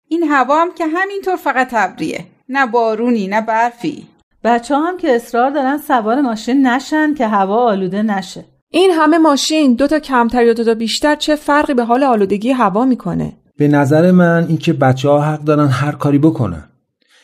این 0.08 0.22
هوا 0.22 0.62
هم 0.62 0.74
که 0.74 0.86
همینطور 0.86 1.36
فقط 1.36 1.68
ابریه 1.72 2.24
نه 2.48 2.66
بارونی 2.66 3.28
نه 3.28 3.40
برفی 3.40 4.06
بچه 4.48 4.76
هم 4.76 4.96
که 4.96 5.14
اصرار 5.16 5.50
دارن 5.50 5.78
سوار 5.78 6.20
ماشین 6.20 6.66
نشن 6.66 7.14
که 7.14 7.26
هوا 7.26 7.70
آلوده 7.70 8.02
نشه. 8.02 8.44
این 8.70 8.90
همه 8.90 9.18
ماشین 9.18 9.74
دو 9.74 9.86
تا 9.86 9.98
کمتر 9.98 10.44
یا 10.44 10.52
دو 10.52 10.64
تا 10.64 10.74
بیشتر 10.74 11.14
چه 11.14 11.36
فرقی 11.36 11.74
به 11.74 11.84
حال 11.84 12.04
آلودگی 12.04 12.50
هوا 12.50 12.84
می‌کنه؟ 12.84 13.32
به 13.58 13.68
نظر 13.68 14.10
من 14.10 14.46
اینکه 14.48 14.72
بچه 14.72 15.08
ها 15.08 15.20
حق 15.20 15.44
دارن 15.44 15.68
هر 15.68 15.92
کاری 15.92 16.18
بکنن. 16.18 16.64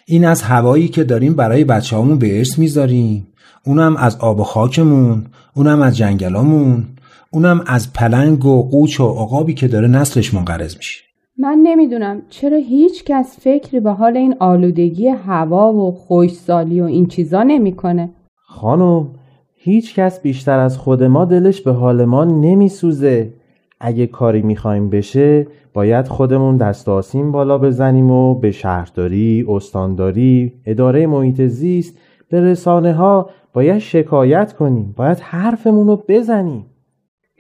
این 0.07 0.25
از 0.25 0.43
هوایی 0.43 0.89
که 0.89 1.05
داریم 1.05 1.35
برای 1.35 1.65
بچه 1.65 1.97
هامون 1.97 2.19
به 2.19 2.39
ارث 2.39 2.59
می‌ذاریم. 2.59 3.27
اونم 3.67 3.97
از 3.97 4.17
آب 4.17 4.41
و 4.41 4.45
خاکمون 4.45 5.27
اونم 5.55 5.83
از 5.83 5.97
جنگلامون 5.97 6.85
اونم 7.31 7.65
از 7.67 7.93
پلنگ 7.93 8.45
و 8.45 8.69
قوچ 8.71 9.01
و 9.01 9.05
عقابی 9.05 9.55
که 9.55 9.69
داره 9.69 9.89
نسلش 9.89 10.35
منقرض 10.35 10.77
میشه. 10.77 11.01
من 11.39 11.59
نمی‌دونم 11.63 12.23
چرا 12.29 12.57
هیچ 12.57 13.05
کس 13.05 13.41
فکری 13.41 13.81
به 13.81 13.91
حال 13.91 14.17
این 14.17 14.35
آلودگی 14.41 15.09
هوا 15.09 15.73
و 15.73 15.93
خوشسالی 15.93 16.81
و 16.81 16.85
این 16.85 17.07
چیزا 17.07 17.43
نمی‌کنه. 17.43 18.11
خانم 18.47 19.09
هیچ 19.55 19.95
کس 19.95 20.21
بیشتر 20.21 20.59
از 20.59 20.79
خود 20.79 21.03
ما 21.03 21.25
دلش 21.25 21.61
به 21.61 21.73
حال 21.73 22.05
ما 22.05 22.25
نمیسوزه. 22.25 23.33
اگه 23.81 24.07
کاری 24.07 24.43
می‌خوایم 24.43 24.91
بشه 24.91 25.47
باید 25.75 26.09
خودمون 26.09 26.57
دست 26.57 26.89
آسین 26.89 27.33
بالا 27.33 27.59
بزنیم 27.59 28.11
و 28.11 28.35
به 28.35 28.51
شهرداری، 28.51 29.45
استانداری، 29.49 30.53
اداره 30.67 31.07
محیط 31.07 31.43
زیست 31.43 31.99
به 32.29 32.41
رسانه 32.41 32.93
ها 32.93 33.31
باید 33.53 33.79
شکایت 33.79 34.53
کنیم. 34.53 34.95
باید 34.97 35.19
حرفمون 35.21 35.87
رو 35.87 36.03
بزنیم. 36.09 36.67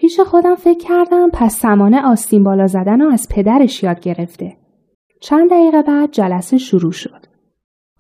پیش 0.04 0.20
خودم 0.20 0.54
فکر 0.54 0.78
کردم 0.78 1.30
پس 1.32 1.58
سمانه 1.58 2.02
آستین 2.06 2.44
بالا 2.44 2.66
زدن 2.66 3.00
رو 3.00 3.12
از 3.12 3.28
پدرش 3.30 3.82
یاد 3.82 4.00
گرفته. 4.00 4.56
چند 5.20 5.50
دقیقه 5.50 5.82
بعد 5.82 6.12
جلسه 6.12 6.58
شروع 6.58 6.92
شد. 6.92 7.26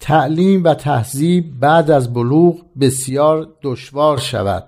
تعلیم 0.00 0.64
و 0.64 0.74
تهذیب 0.74 1.60
بعد 1.60 1.90
از 1.90 2.12
بلوغ 2.12 2.56
بسیار 2.80 3.48
دشوار 3.62 4.18
شود. 4.18 4.64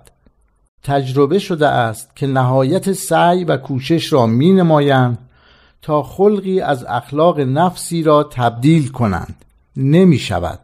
تجربه 0.83 1.39
شده 1.39 1.67
است 1.67 2.15
که 2.15 2.27
نهایت 2.27 2.93
سعی 2.93 3.43
و 3.43 3.57
کوشش 3.57 4.13
را 4.13 4.25
می 4.25 4.51
نمایند 4.51 5.17
تا 5.81 6.03
خلقی 6.03 6.61
از 6.61 6.85
اخلاق 6.89 7.39
نفسی 7.39 8.03
را 8.03 8.23
تبدیل 8.23 8.87
کنند. 8.87 9.45
نمی 9.75 10.19
شود. 10.19 10.59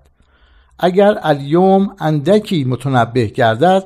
اگر 0.80 1.20
الیوم 1.22 1.96
اندکی 2.00 2.64
متنبه 2.64 3.26
گردد 3.26 3.84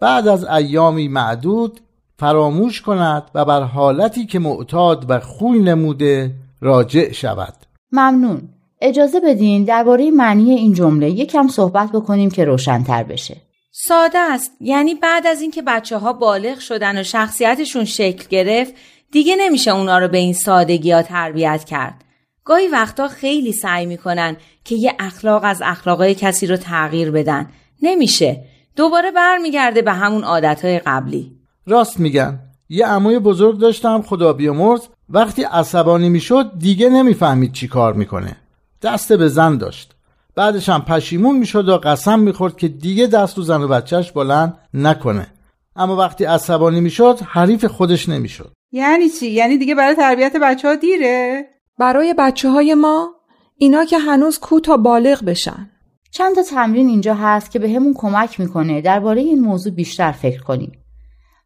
بعد 0.00 0.28
از 0.28 0.44
ایامی 0.44 1.08
معدود 1.08 1.80
فراموش 2.18 2.82
کند 2.82 3.30
و 3.34 3.44
بر 3.44 3.62
حالتی 3.62 4.26
که 4.26 4.38
معتاد 4.38 5.06
و 5.08 5.20
خوی 5.20 5.58
نموده 5.58 6.34
راجع 6.60 7.12
شود. 7.12 7.54
ممنون. 7.92 8.48
اجازه 8.80 9.20
بدین 9.20 9.64
درباره 9.64 10.10
معنی 10.10 10.50
این 10.50 10.72
جمله 10.72 11.10
یکم 11.10 11.48
صحبت 11.48 11.92
بکنیم 11.92 12.30
که 12.30 12.44
روشنتر 12.44 13.02
بشه. 13.02 13.36
ساده 13.72 14.18
است. 14.18 14.52
یعنی 14.60 14.94
بعد 14.94 15.26
از 15.26 15.40
اینکه 15.40 15.62
بچه 15.62 15.98
ها 15.98 16.12
بالغ 16.12 16.58
شدن 16.58 17.00
و 17.00 17.02
شخصیتشون 17.02 17.84
شکل 17.84 18.24
گرفت 18.28 18.74
دیگه 19.12 19.36
نمیشه 19.36 19.70
اونا 19.70 19.98
رو 19.98 20.08
به 20.08 20.18
این 20.18 20.32
سادگی 20.32 20.90
ها 20.90 21.02
تربیت 21.02 21.64
کرد. 21.64 22.04
گاهی 22.44 22.68
وقتا 22.68 23.08
خیلی 23.08 23.52
سعی 23.52 23.86
می‌کنن 23.86 24.36
که 24.64 24.74
یه 24.74 24.94
اخلاق 24.98 25.44
از 25.44 25.62
اخلاقای 25.64 26.14
کسی 26.14 26.46
رو 26.46 26.56
تغییر 26.56 27.10
بدن. 27.10 27.48
نمیشه. 27.82 28.44
دوباره 28.76 29.10
برمیگرده 29.10 29.82
به 29.82 29.92
همون 29.92 30.24
عادتهای 30.24 30.78
قبلی. 30.78 31.37
راست 31.68 32.00
میگن. 32.00 32.40
یه 32.68 32.86
عموی 32.86 33.18
بزرگ 33.18 33.58
داشتم 33.58 34.02
خدا 34.02 34.32
بیامرز. 34.32 34.80
وقتی 35.08 35.42
عصبانی 35.42 36.08
می‌شد 36.08 36.58
دیگه 36.58 36.88
نمی‌فهمید 36.88 37.52
چی 37.52 37.68
کار 37.68 37.92
می‌کنه. 37.92 38.36
دست 38.82 39.12
به 39.12 39.28
زن 39.28 39.56
داشت. 39.56 39.94
بعدش 40.34 40.68
هم 40.68 40.80
پشیمون 40.80 41.38
می‌شد 41.38 41.68
و 41.68 41.76
قسم 41.76 42.18
می‌خورد 42.18 42.56
که 42.56 42.68
دیگه 42.68 43.06
دست 43.06 43.36
رو 43.38 43.42
زن 43.42 43.62
و 43.62 43.68
بچهش 43.68 44.12
بلند 44.12 44.58
نکنه. 44.74 45.26
اما 45.76 45.96
وقتی 45.96 46.24
عصبانی 46.24 46.80
می‌شد 46.80 47.18
حریف 47.26 47.64
خودش 47.64 48.08
نمی‌شد. 48.08 48.52
یعنی 48.72 49.08
چی؟ 49.08 49.30
یعنی 49.30 49.58
دیگه 49.58 49.74
برای 49.74 49.94
تربیت 49.94 50.36
بچه 50.42 50.68
ها 50.68 50.74
دیره؟ 50.74 51.44
برای 51.78 52.14
بچه 52.18 52.50
های 52.50 52.74
ما 52.74 53.08
اینا 53.56 53.84
که 53.84 53.98
هنوز 53.98 54.38
کو 54.38 54.60
تا 54.60 54.76
بالغ 54.76 55.24
بشن. 55.24 55.70
چند 56.10 56.34
تا 56.34 56.42
تمرین 56.42 56.88
اینجا 56.88 57.14
هست 57.14 57.50
که 57.50 57.58
به 57.58 57.70
همون 57.70 57.94
کمک 57.96 58.40
می‌کنه 58.40 58.80
درباره 58.80 59.20
این 59.20 59.40
موضوع 59.40 59.72
بیشتر 59.72 60.12
فکر 60.12 60.42
کنیم. 60.42 60.72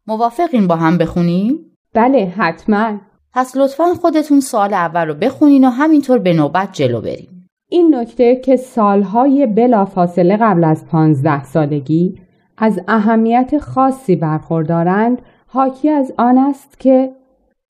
موافقین 0.07 0.67
با 0.67 0.75
هم 0.75 0.97
بخونیم؟ 0.97 1.59
بله 1.93 2.33
حتما 2.37 2.97
پس 3.33 3.57
لطفا 3.57 3.93
خودتون 3.93 4.39
سال 4.39 4.73
اول 4.73 5.07
رو 5.07 5.13
بخونین 5.13 5.65
و 5.65 5.69
همینطور 5.69 6.17
به 6.17 6.33
نوبت 6.33 6.69
جلو 6.73 7.01
بریم 7.01 7.49
این 7.69 7.95
نکته 7.95 8.35
که 8.35 8.55
سالهای 8.55 9.45
بلافاصله 9.45 10.37
قبل 10.37 10.63
از 10.63 10.87
پانزده 10.87 11.43
سالگی 11.43 12.15
از 12.57 12.79
اهمیت 12.87 13.57
خاصی 13.57 14.15
برخوردارند 14.15 15.21
حاکی 15.47 15.89
از 15.89 16.13
آن 16.17 16.37
است 16.37 16.79
که 16.79 17.11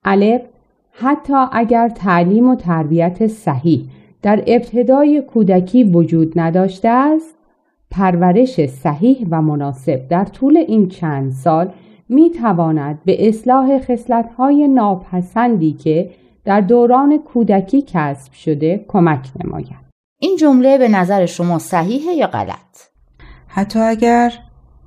الف 0.03 0.41
حتی 0.91 1.45
اگر 1.51 1.89
تعلیم 1.89 2.49
و 2.49 2.55
تربیت 2.55 3.27
صحیح 3.27 3.89
در 4.21 4.43
ابتدای 4.47 5.21
کودکی 5.21 5.83
وجود 5.83 6.39
نداشته 6.39 6.89
است 6.89 7.35
پرورش 7.91 8.65
صحیح 8.65 9.27
و 9.31 9.41
مناسب 9.41 10.07
در 10.07 10.25
طول 10.25 10.57
این 10.57 10.87
چند 10.89 11.31
سال 11.31 11.71
می 12.09 12.29
تواند 12.29 12.99
به 13.05 13.27
اصلاح 13.27 13.79
خصلت‌های 13.79 14.67
ناپسندی 14.67 15.73
که 15.73 16.09
در 16.45 16.61
دوران 16.61 17.17
کودکی 17.17 17.83
کسب 17.87 18.33
شده 18.33 18.85
کمک 18.87 19.27
نماید. 19.43 19.83
این 20.19 20.37
جمله 20.37 20.77
به 20.77 20.87
نظر 20.87 21.25
شما 21.25 21.59
صحیحه 21.59 22.13
یا 22.13 22.27
غلط؟ 22.27 22.89
حتی 23.47 23.79
اگر 23.79 24.33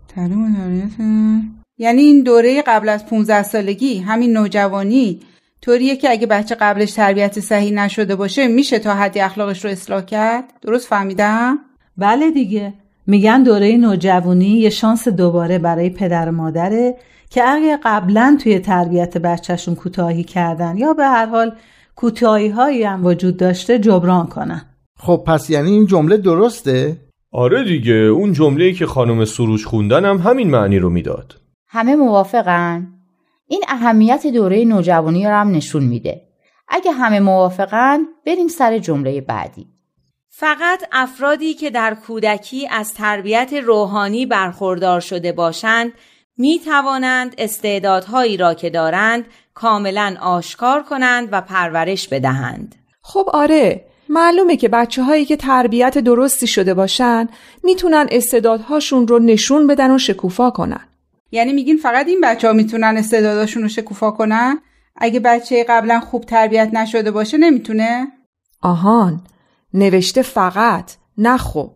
تعلیم 0.08 1.56
یعنی 1.78 2.02
این 2.02 2.22
دوره 2.22 2.62
قبل 2.62 2.88
از 2.88 3.06
15 3.06 3.42
سالگی 3.42 3.98
همین 3.98 4.32
نوجوانی 4.32 5.20
طوریه 5.62 5.96
که 5.96 6.10
اگه 6.10 6.26
بچه 6.26 6.54
قبلش 6.54 6.92
تربیت 6.92 7.40
صحیح 7.40 7.72
نشده 7.72 8.16
باشه 8.16 8.48
میشه 8.48 8.78
تا 8.78 8.94
حدی 8.94 9.20
اخلاقش 9.20 9.64
رو 9.64 9.70
اصلاح 9.70 10.02
کرد 10.04 10.44
درست 10.62 10.88
فهمیدم 10.88 11.58
بله 11.96 12.30
دیگه 12.30 12.74
میگن 13.06 13.42
دوره 13.42 13.76
نوجوانی 13.76 14.46
یه 14.46 14.70
شانس 14.70 15.08
دوباره 15.08 15.58
برای 15.58 15.90
پدر 15.90 16.28
و 16.28 16.32
مادره 16.32 16.96
که 17.30 17.48
اگه 17.48 17.78
قبلا 17.84 18.38
توی 18.42 18.58
تربیت 18.58 19.18
بچهشون 19.18 19.74
کوتاهی 19.74 20.24
کردن 20.24 20.76
یا 20.76 20.92
به 20.92 21.04
هر 21.04 21.26
حال 21.26 21.52
کوتاهی 21.96 22.48
هایی 22.48 22.82
هم 22.84 23.06
وجود 23.06 23.36
داشته 23.36 23.78
جبران 23.78 24.26
کنن 24.26 24.62
خب 24.98 25.24
پس 25.26 25.50
یعنی 25.50 25.70
این 25.70 25.86
جمله 25.86 26.16
درسته؟ 26.16 26.96
آره 27.32 27.64
دیگه 27.64 27.92
اون 27.92 28.32
جمله 28.32 28.72
که 28.72 28.86
خانم 28.86 29.24
سروش 29.24 29.66
خوندن 29.66 30.04
هم 30.04 30.16
همین 30.16 30.50
معنی 30.50 30.78
رو 30.78 30.90
می‌داد 30.90 31.34
همه 31.68 31.96
موافقن؟ 31.96 32.86
این 33.46 33.62
اهمیت 33.68 34.26
دوره 34.26 34.64
نوجوانی 34.64 35.24
رو 35.24 35.32
هم 35.32 35.50
نشون 35.50 35.84
میده 35.84 36.22
اگه 36.68 36.92
همه 36.92 37.20
موافقن 37.20 37.98
بریم 38.26 38.48
سر 38.48 38.78
جمله 38.78 39.20
بعدی 39.20 39.66
فقط 40.38 40.82
افرادی 40.92 41.54
که 41.54 41.70
در 41.70 41.94
کودکی 41.94 42.68
از 42.68 42.94
تربیت 42.94 43.52
روحانی 43.52 44.26
برخوردار 44.26 45.00
شده 45.00 45.32
باشند 45.32 45.92
می 46.38 46.58
توانند 46.64 47.34
استعدادهایی 47.38 48.36
را 48.36 48.54
که 48.54 48.70
دارند 48.70 49.24
کاملا 49.54 50.16
آشکار 50.20 50.82
کنند 50.82 51.28
و 51.32 51.40
پرورش 51.40 52.08
بدهند. 52.08 52.74
خب 53.02 53.30
آره 53.32 53.84
معلومه 54.08 54.56
که 54.56 54.68
بچه 54.68 55.02
هایی 55.02 55.24
که 55.24 55.36
تربیت 55.36 55.98
درستی 55.98 56.46
شده 56.46 56.74
باشن 56.74 57.28
می‌تونن 57.64 58.06
استعدادهاشون 58.10 59.08
رو 59.08 59.18
نشون 59.18 59.66
بدن 59.66 59.90
و 59.90 59.98
شکوفا 59.98 60.50
کنن. 60.50 60.88
یعنی 61.30 61.52
میگین 61.52 61.76
فقط 61.76 62.06
این 62.06 62.20
بچه 62.20 62.46
ها 62.46 62.52
می‌تونن 62.52 62.96
استعدادهاشون 62.96 63.62
رو 63.62 63.68
شکوفا 63.68 64.10
کنن؟ 64.10 64.58
اگه 64.96 65.20
بچه 65.20 65.64
قبلا 65.68 66.00
خوب 66.00 66.24
تربیت 66.24 66.70
نشده 66.72 67.10
باشه 67.10 67.38
نمی‌تونه؟ 67.38 68.06
آهان 68.62 69.20
نوشته 69.76 70.22
فقط 70.22 70.92
نه 71.18 71.36
خب. 71.36 71.70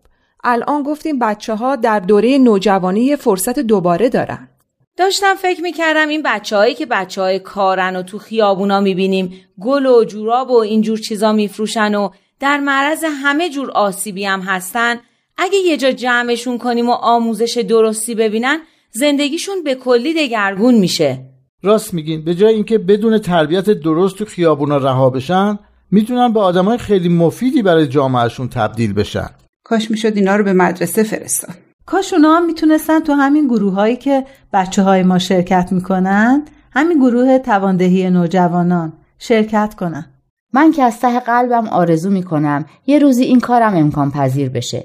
الان 0.45 0.83
گفتیم 0.83 1.19
بچه 1.19 1.55
ها 1.55 1.77
در 1.77 2.01
دوره 2.01 2.39
نوجوانی 2.39 3.01
یه 3.01 3.17
فرصت 3.17 3.59
دوباره 3.59 4.09
دارن. 4.09 4.49
داشتم 4.97 5.35
فکر 5.35 5.61
می‌کردم 5.61 6.09
این 6.09 6.23
بچه 6.25 6.57
هایی 6.57 6.75
که 6.75 6.87
بچه 6.87 7.23
های 7.23 7.39
کارن 7.39 7.97
و 7.97 8.03
تو 8.03 8.19
خیابونا 8.19 8.81
می‌بینیم 8.81 9.33
گل 9.61 9.87
و 9.87 10.05
جوراب 10.05 10.51
و 10.51 10.57
اینجور 10.57 10.99
چیزا 10.99 11.33
میفروشن 11.33 11.95
و 11.95 12.11
در 12.41 12.59
معرض 12.59 13.05
همه 13.23 13.51
جور 13.51 13.71
آسیبی 13.71 14.25
هم 14.25 14.41
هستن 14.41 14.97
اگه 15.37 15.59
یه 15.59 15.77
جا 15.77 15.93
جمعشون 15.93 16.59
کنیم 16.59 16.89
و 16.89 16.93
آموزش 16.93 17.65
درستی 17.69 18.15
ببینن 18.15 18.61
زندگیشون 18.91 19.63
به 19.65 19.75
کلی 19.75 20.15
دگرگون 20.15 20.75
میشه. 20.75 21.25
راست 21.63 21.95
میگین. 21.95 22.25
به 22.25 22.35
جای 22.35 22.55
اینکه 22.55 22.79
بدون 22.79 23.19
تربیت 23.19 23.71
درست 23.71 24.17
تو 24.17 24.25
خیابونا 24.25 24.77
رها 24.77 25.11
بشن 25.11 25.59
می‌تونن 25.91 26.33
به 26.33 26.41
آدمای 26.41 26.79
خیلی 26.79 27.09
مفیدی 27.09 27.63
برای 27.63 27.87
جامعهشون 27.87 28.49
تبدیل 28.49 28.93
بشن. 28.93 29.31
کاش 29.65 29.91
می‌شد 29.91 30.17
اینا 30.17 30.37
رو 30.37 30.45
به 30.45 30.53
مدرسه 30.53 31.03
فرستاد. 31.03 31.55
کاش 31.87 32.13
اونا 32.13 32.37
هم 32.37 32.47
می‌تونستن 32.47 33.01
تو 33.01 33.13
همین 33.13 33.47
گروه 33.47 33.75
هایی 33.75 33.97
که 33.97 34.27
بچه 34.53 34.83
های 34.83 35.03
ما 35.03 35.19
شرکت 35.19 35.73
می‌کنن 35.73 36.45
همین 36.73 36.99
گروه 36.99 37.39
تواندهی 37.39 38.11
نوجوانان 38.11 38.93
شرکت 39.19 39.75
کنن. 39.75 40.07
من 40.53 40.73
که 40.73 40.83
از 40.83 41.01
ته 41.01 41.21
قلبم 41.21 41.69
آرزو 41.69 42.11
می‌کنم 42.11 42.65
یه 42.87 42.99
روزی 42.99 43.25
این 43.25 43.41
کارم 43.41 43.77
امکان 43.77 44.11
پذیر 44.11 44.49
بشه. 44.49 44.85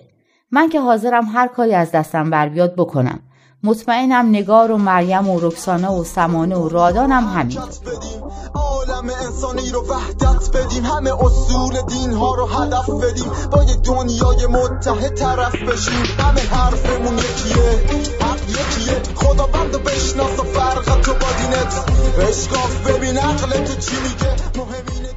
من 0.51 0.69
که 0.69 0.81
حاضرم 0.81 1.25
هر 1.33 1.47
کاری 1.47 1.73
از 1.73 1.91
دستم 1.91 2.29
بر 2.29 2.49
بیاد 2.49 2.75
بکنم. 2.75 3.19
مطمئنم 3.65 4.29
نگار 4.29 4.71
و 4.71 4.77
مریم 4.77 5.29
و 5.29 5.39
رکسانه 5.39 5.87
و 5.87 6.03
سمانه 6.03 6.55
و 6.55 6.69
رادانم 6.69 7.27
همین. 7.27 7.59
عالم 8.53 9.09
انسانی 9.25 9.69
رو 9.69 9.85
وحدت 9.87 10.57
بدیم. 10.57 10.85
همه 10.85 11.23
اصول 11.25 11.81
دین 11.81 12.13
ها 12.13 12.35
رو 12.35 12.45
هدف 12.45 12.89
بدیم. 12.89 13.31
با 13.51 13.63
یه 13.63 13.75
دنیای 13.75 14.45
متحد 14.45 15.15
طرف 15.15 15.55
بشیم. 15.55 16.05
همه 16.19 16.41
حرفمون 16.41 17.17
یکیه. 17.17 17.69
حق 18.21 18.49
یکیه. 18.49 19.01
خدا 19.15 19.47
بند 19.47 19.83
بشناس 19.83 20.39
و 20.39 20.43
فرق 20.43 21.01
تو 21.01 21.13
با 21.13 21.27
دینت. 21.37 21.73
اشکاف 22.29 22.87
ببین 22.87 23.17
عقل 23.17 23.49
تو 23.49 23.73
چی 23.81 23.95
میگه. 24.03 24.35
مهمینه 24.57 25.09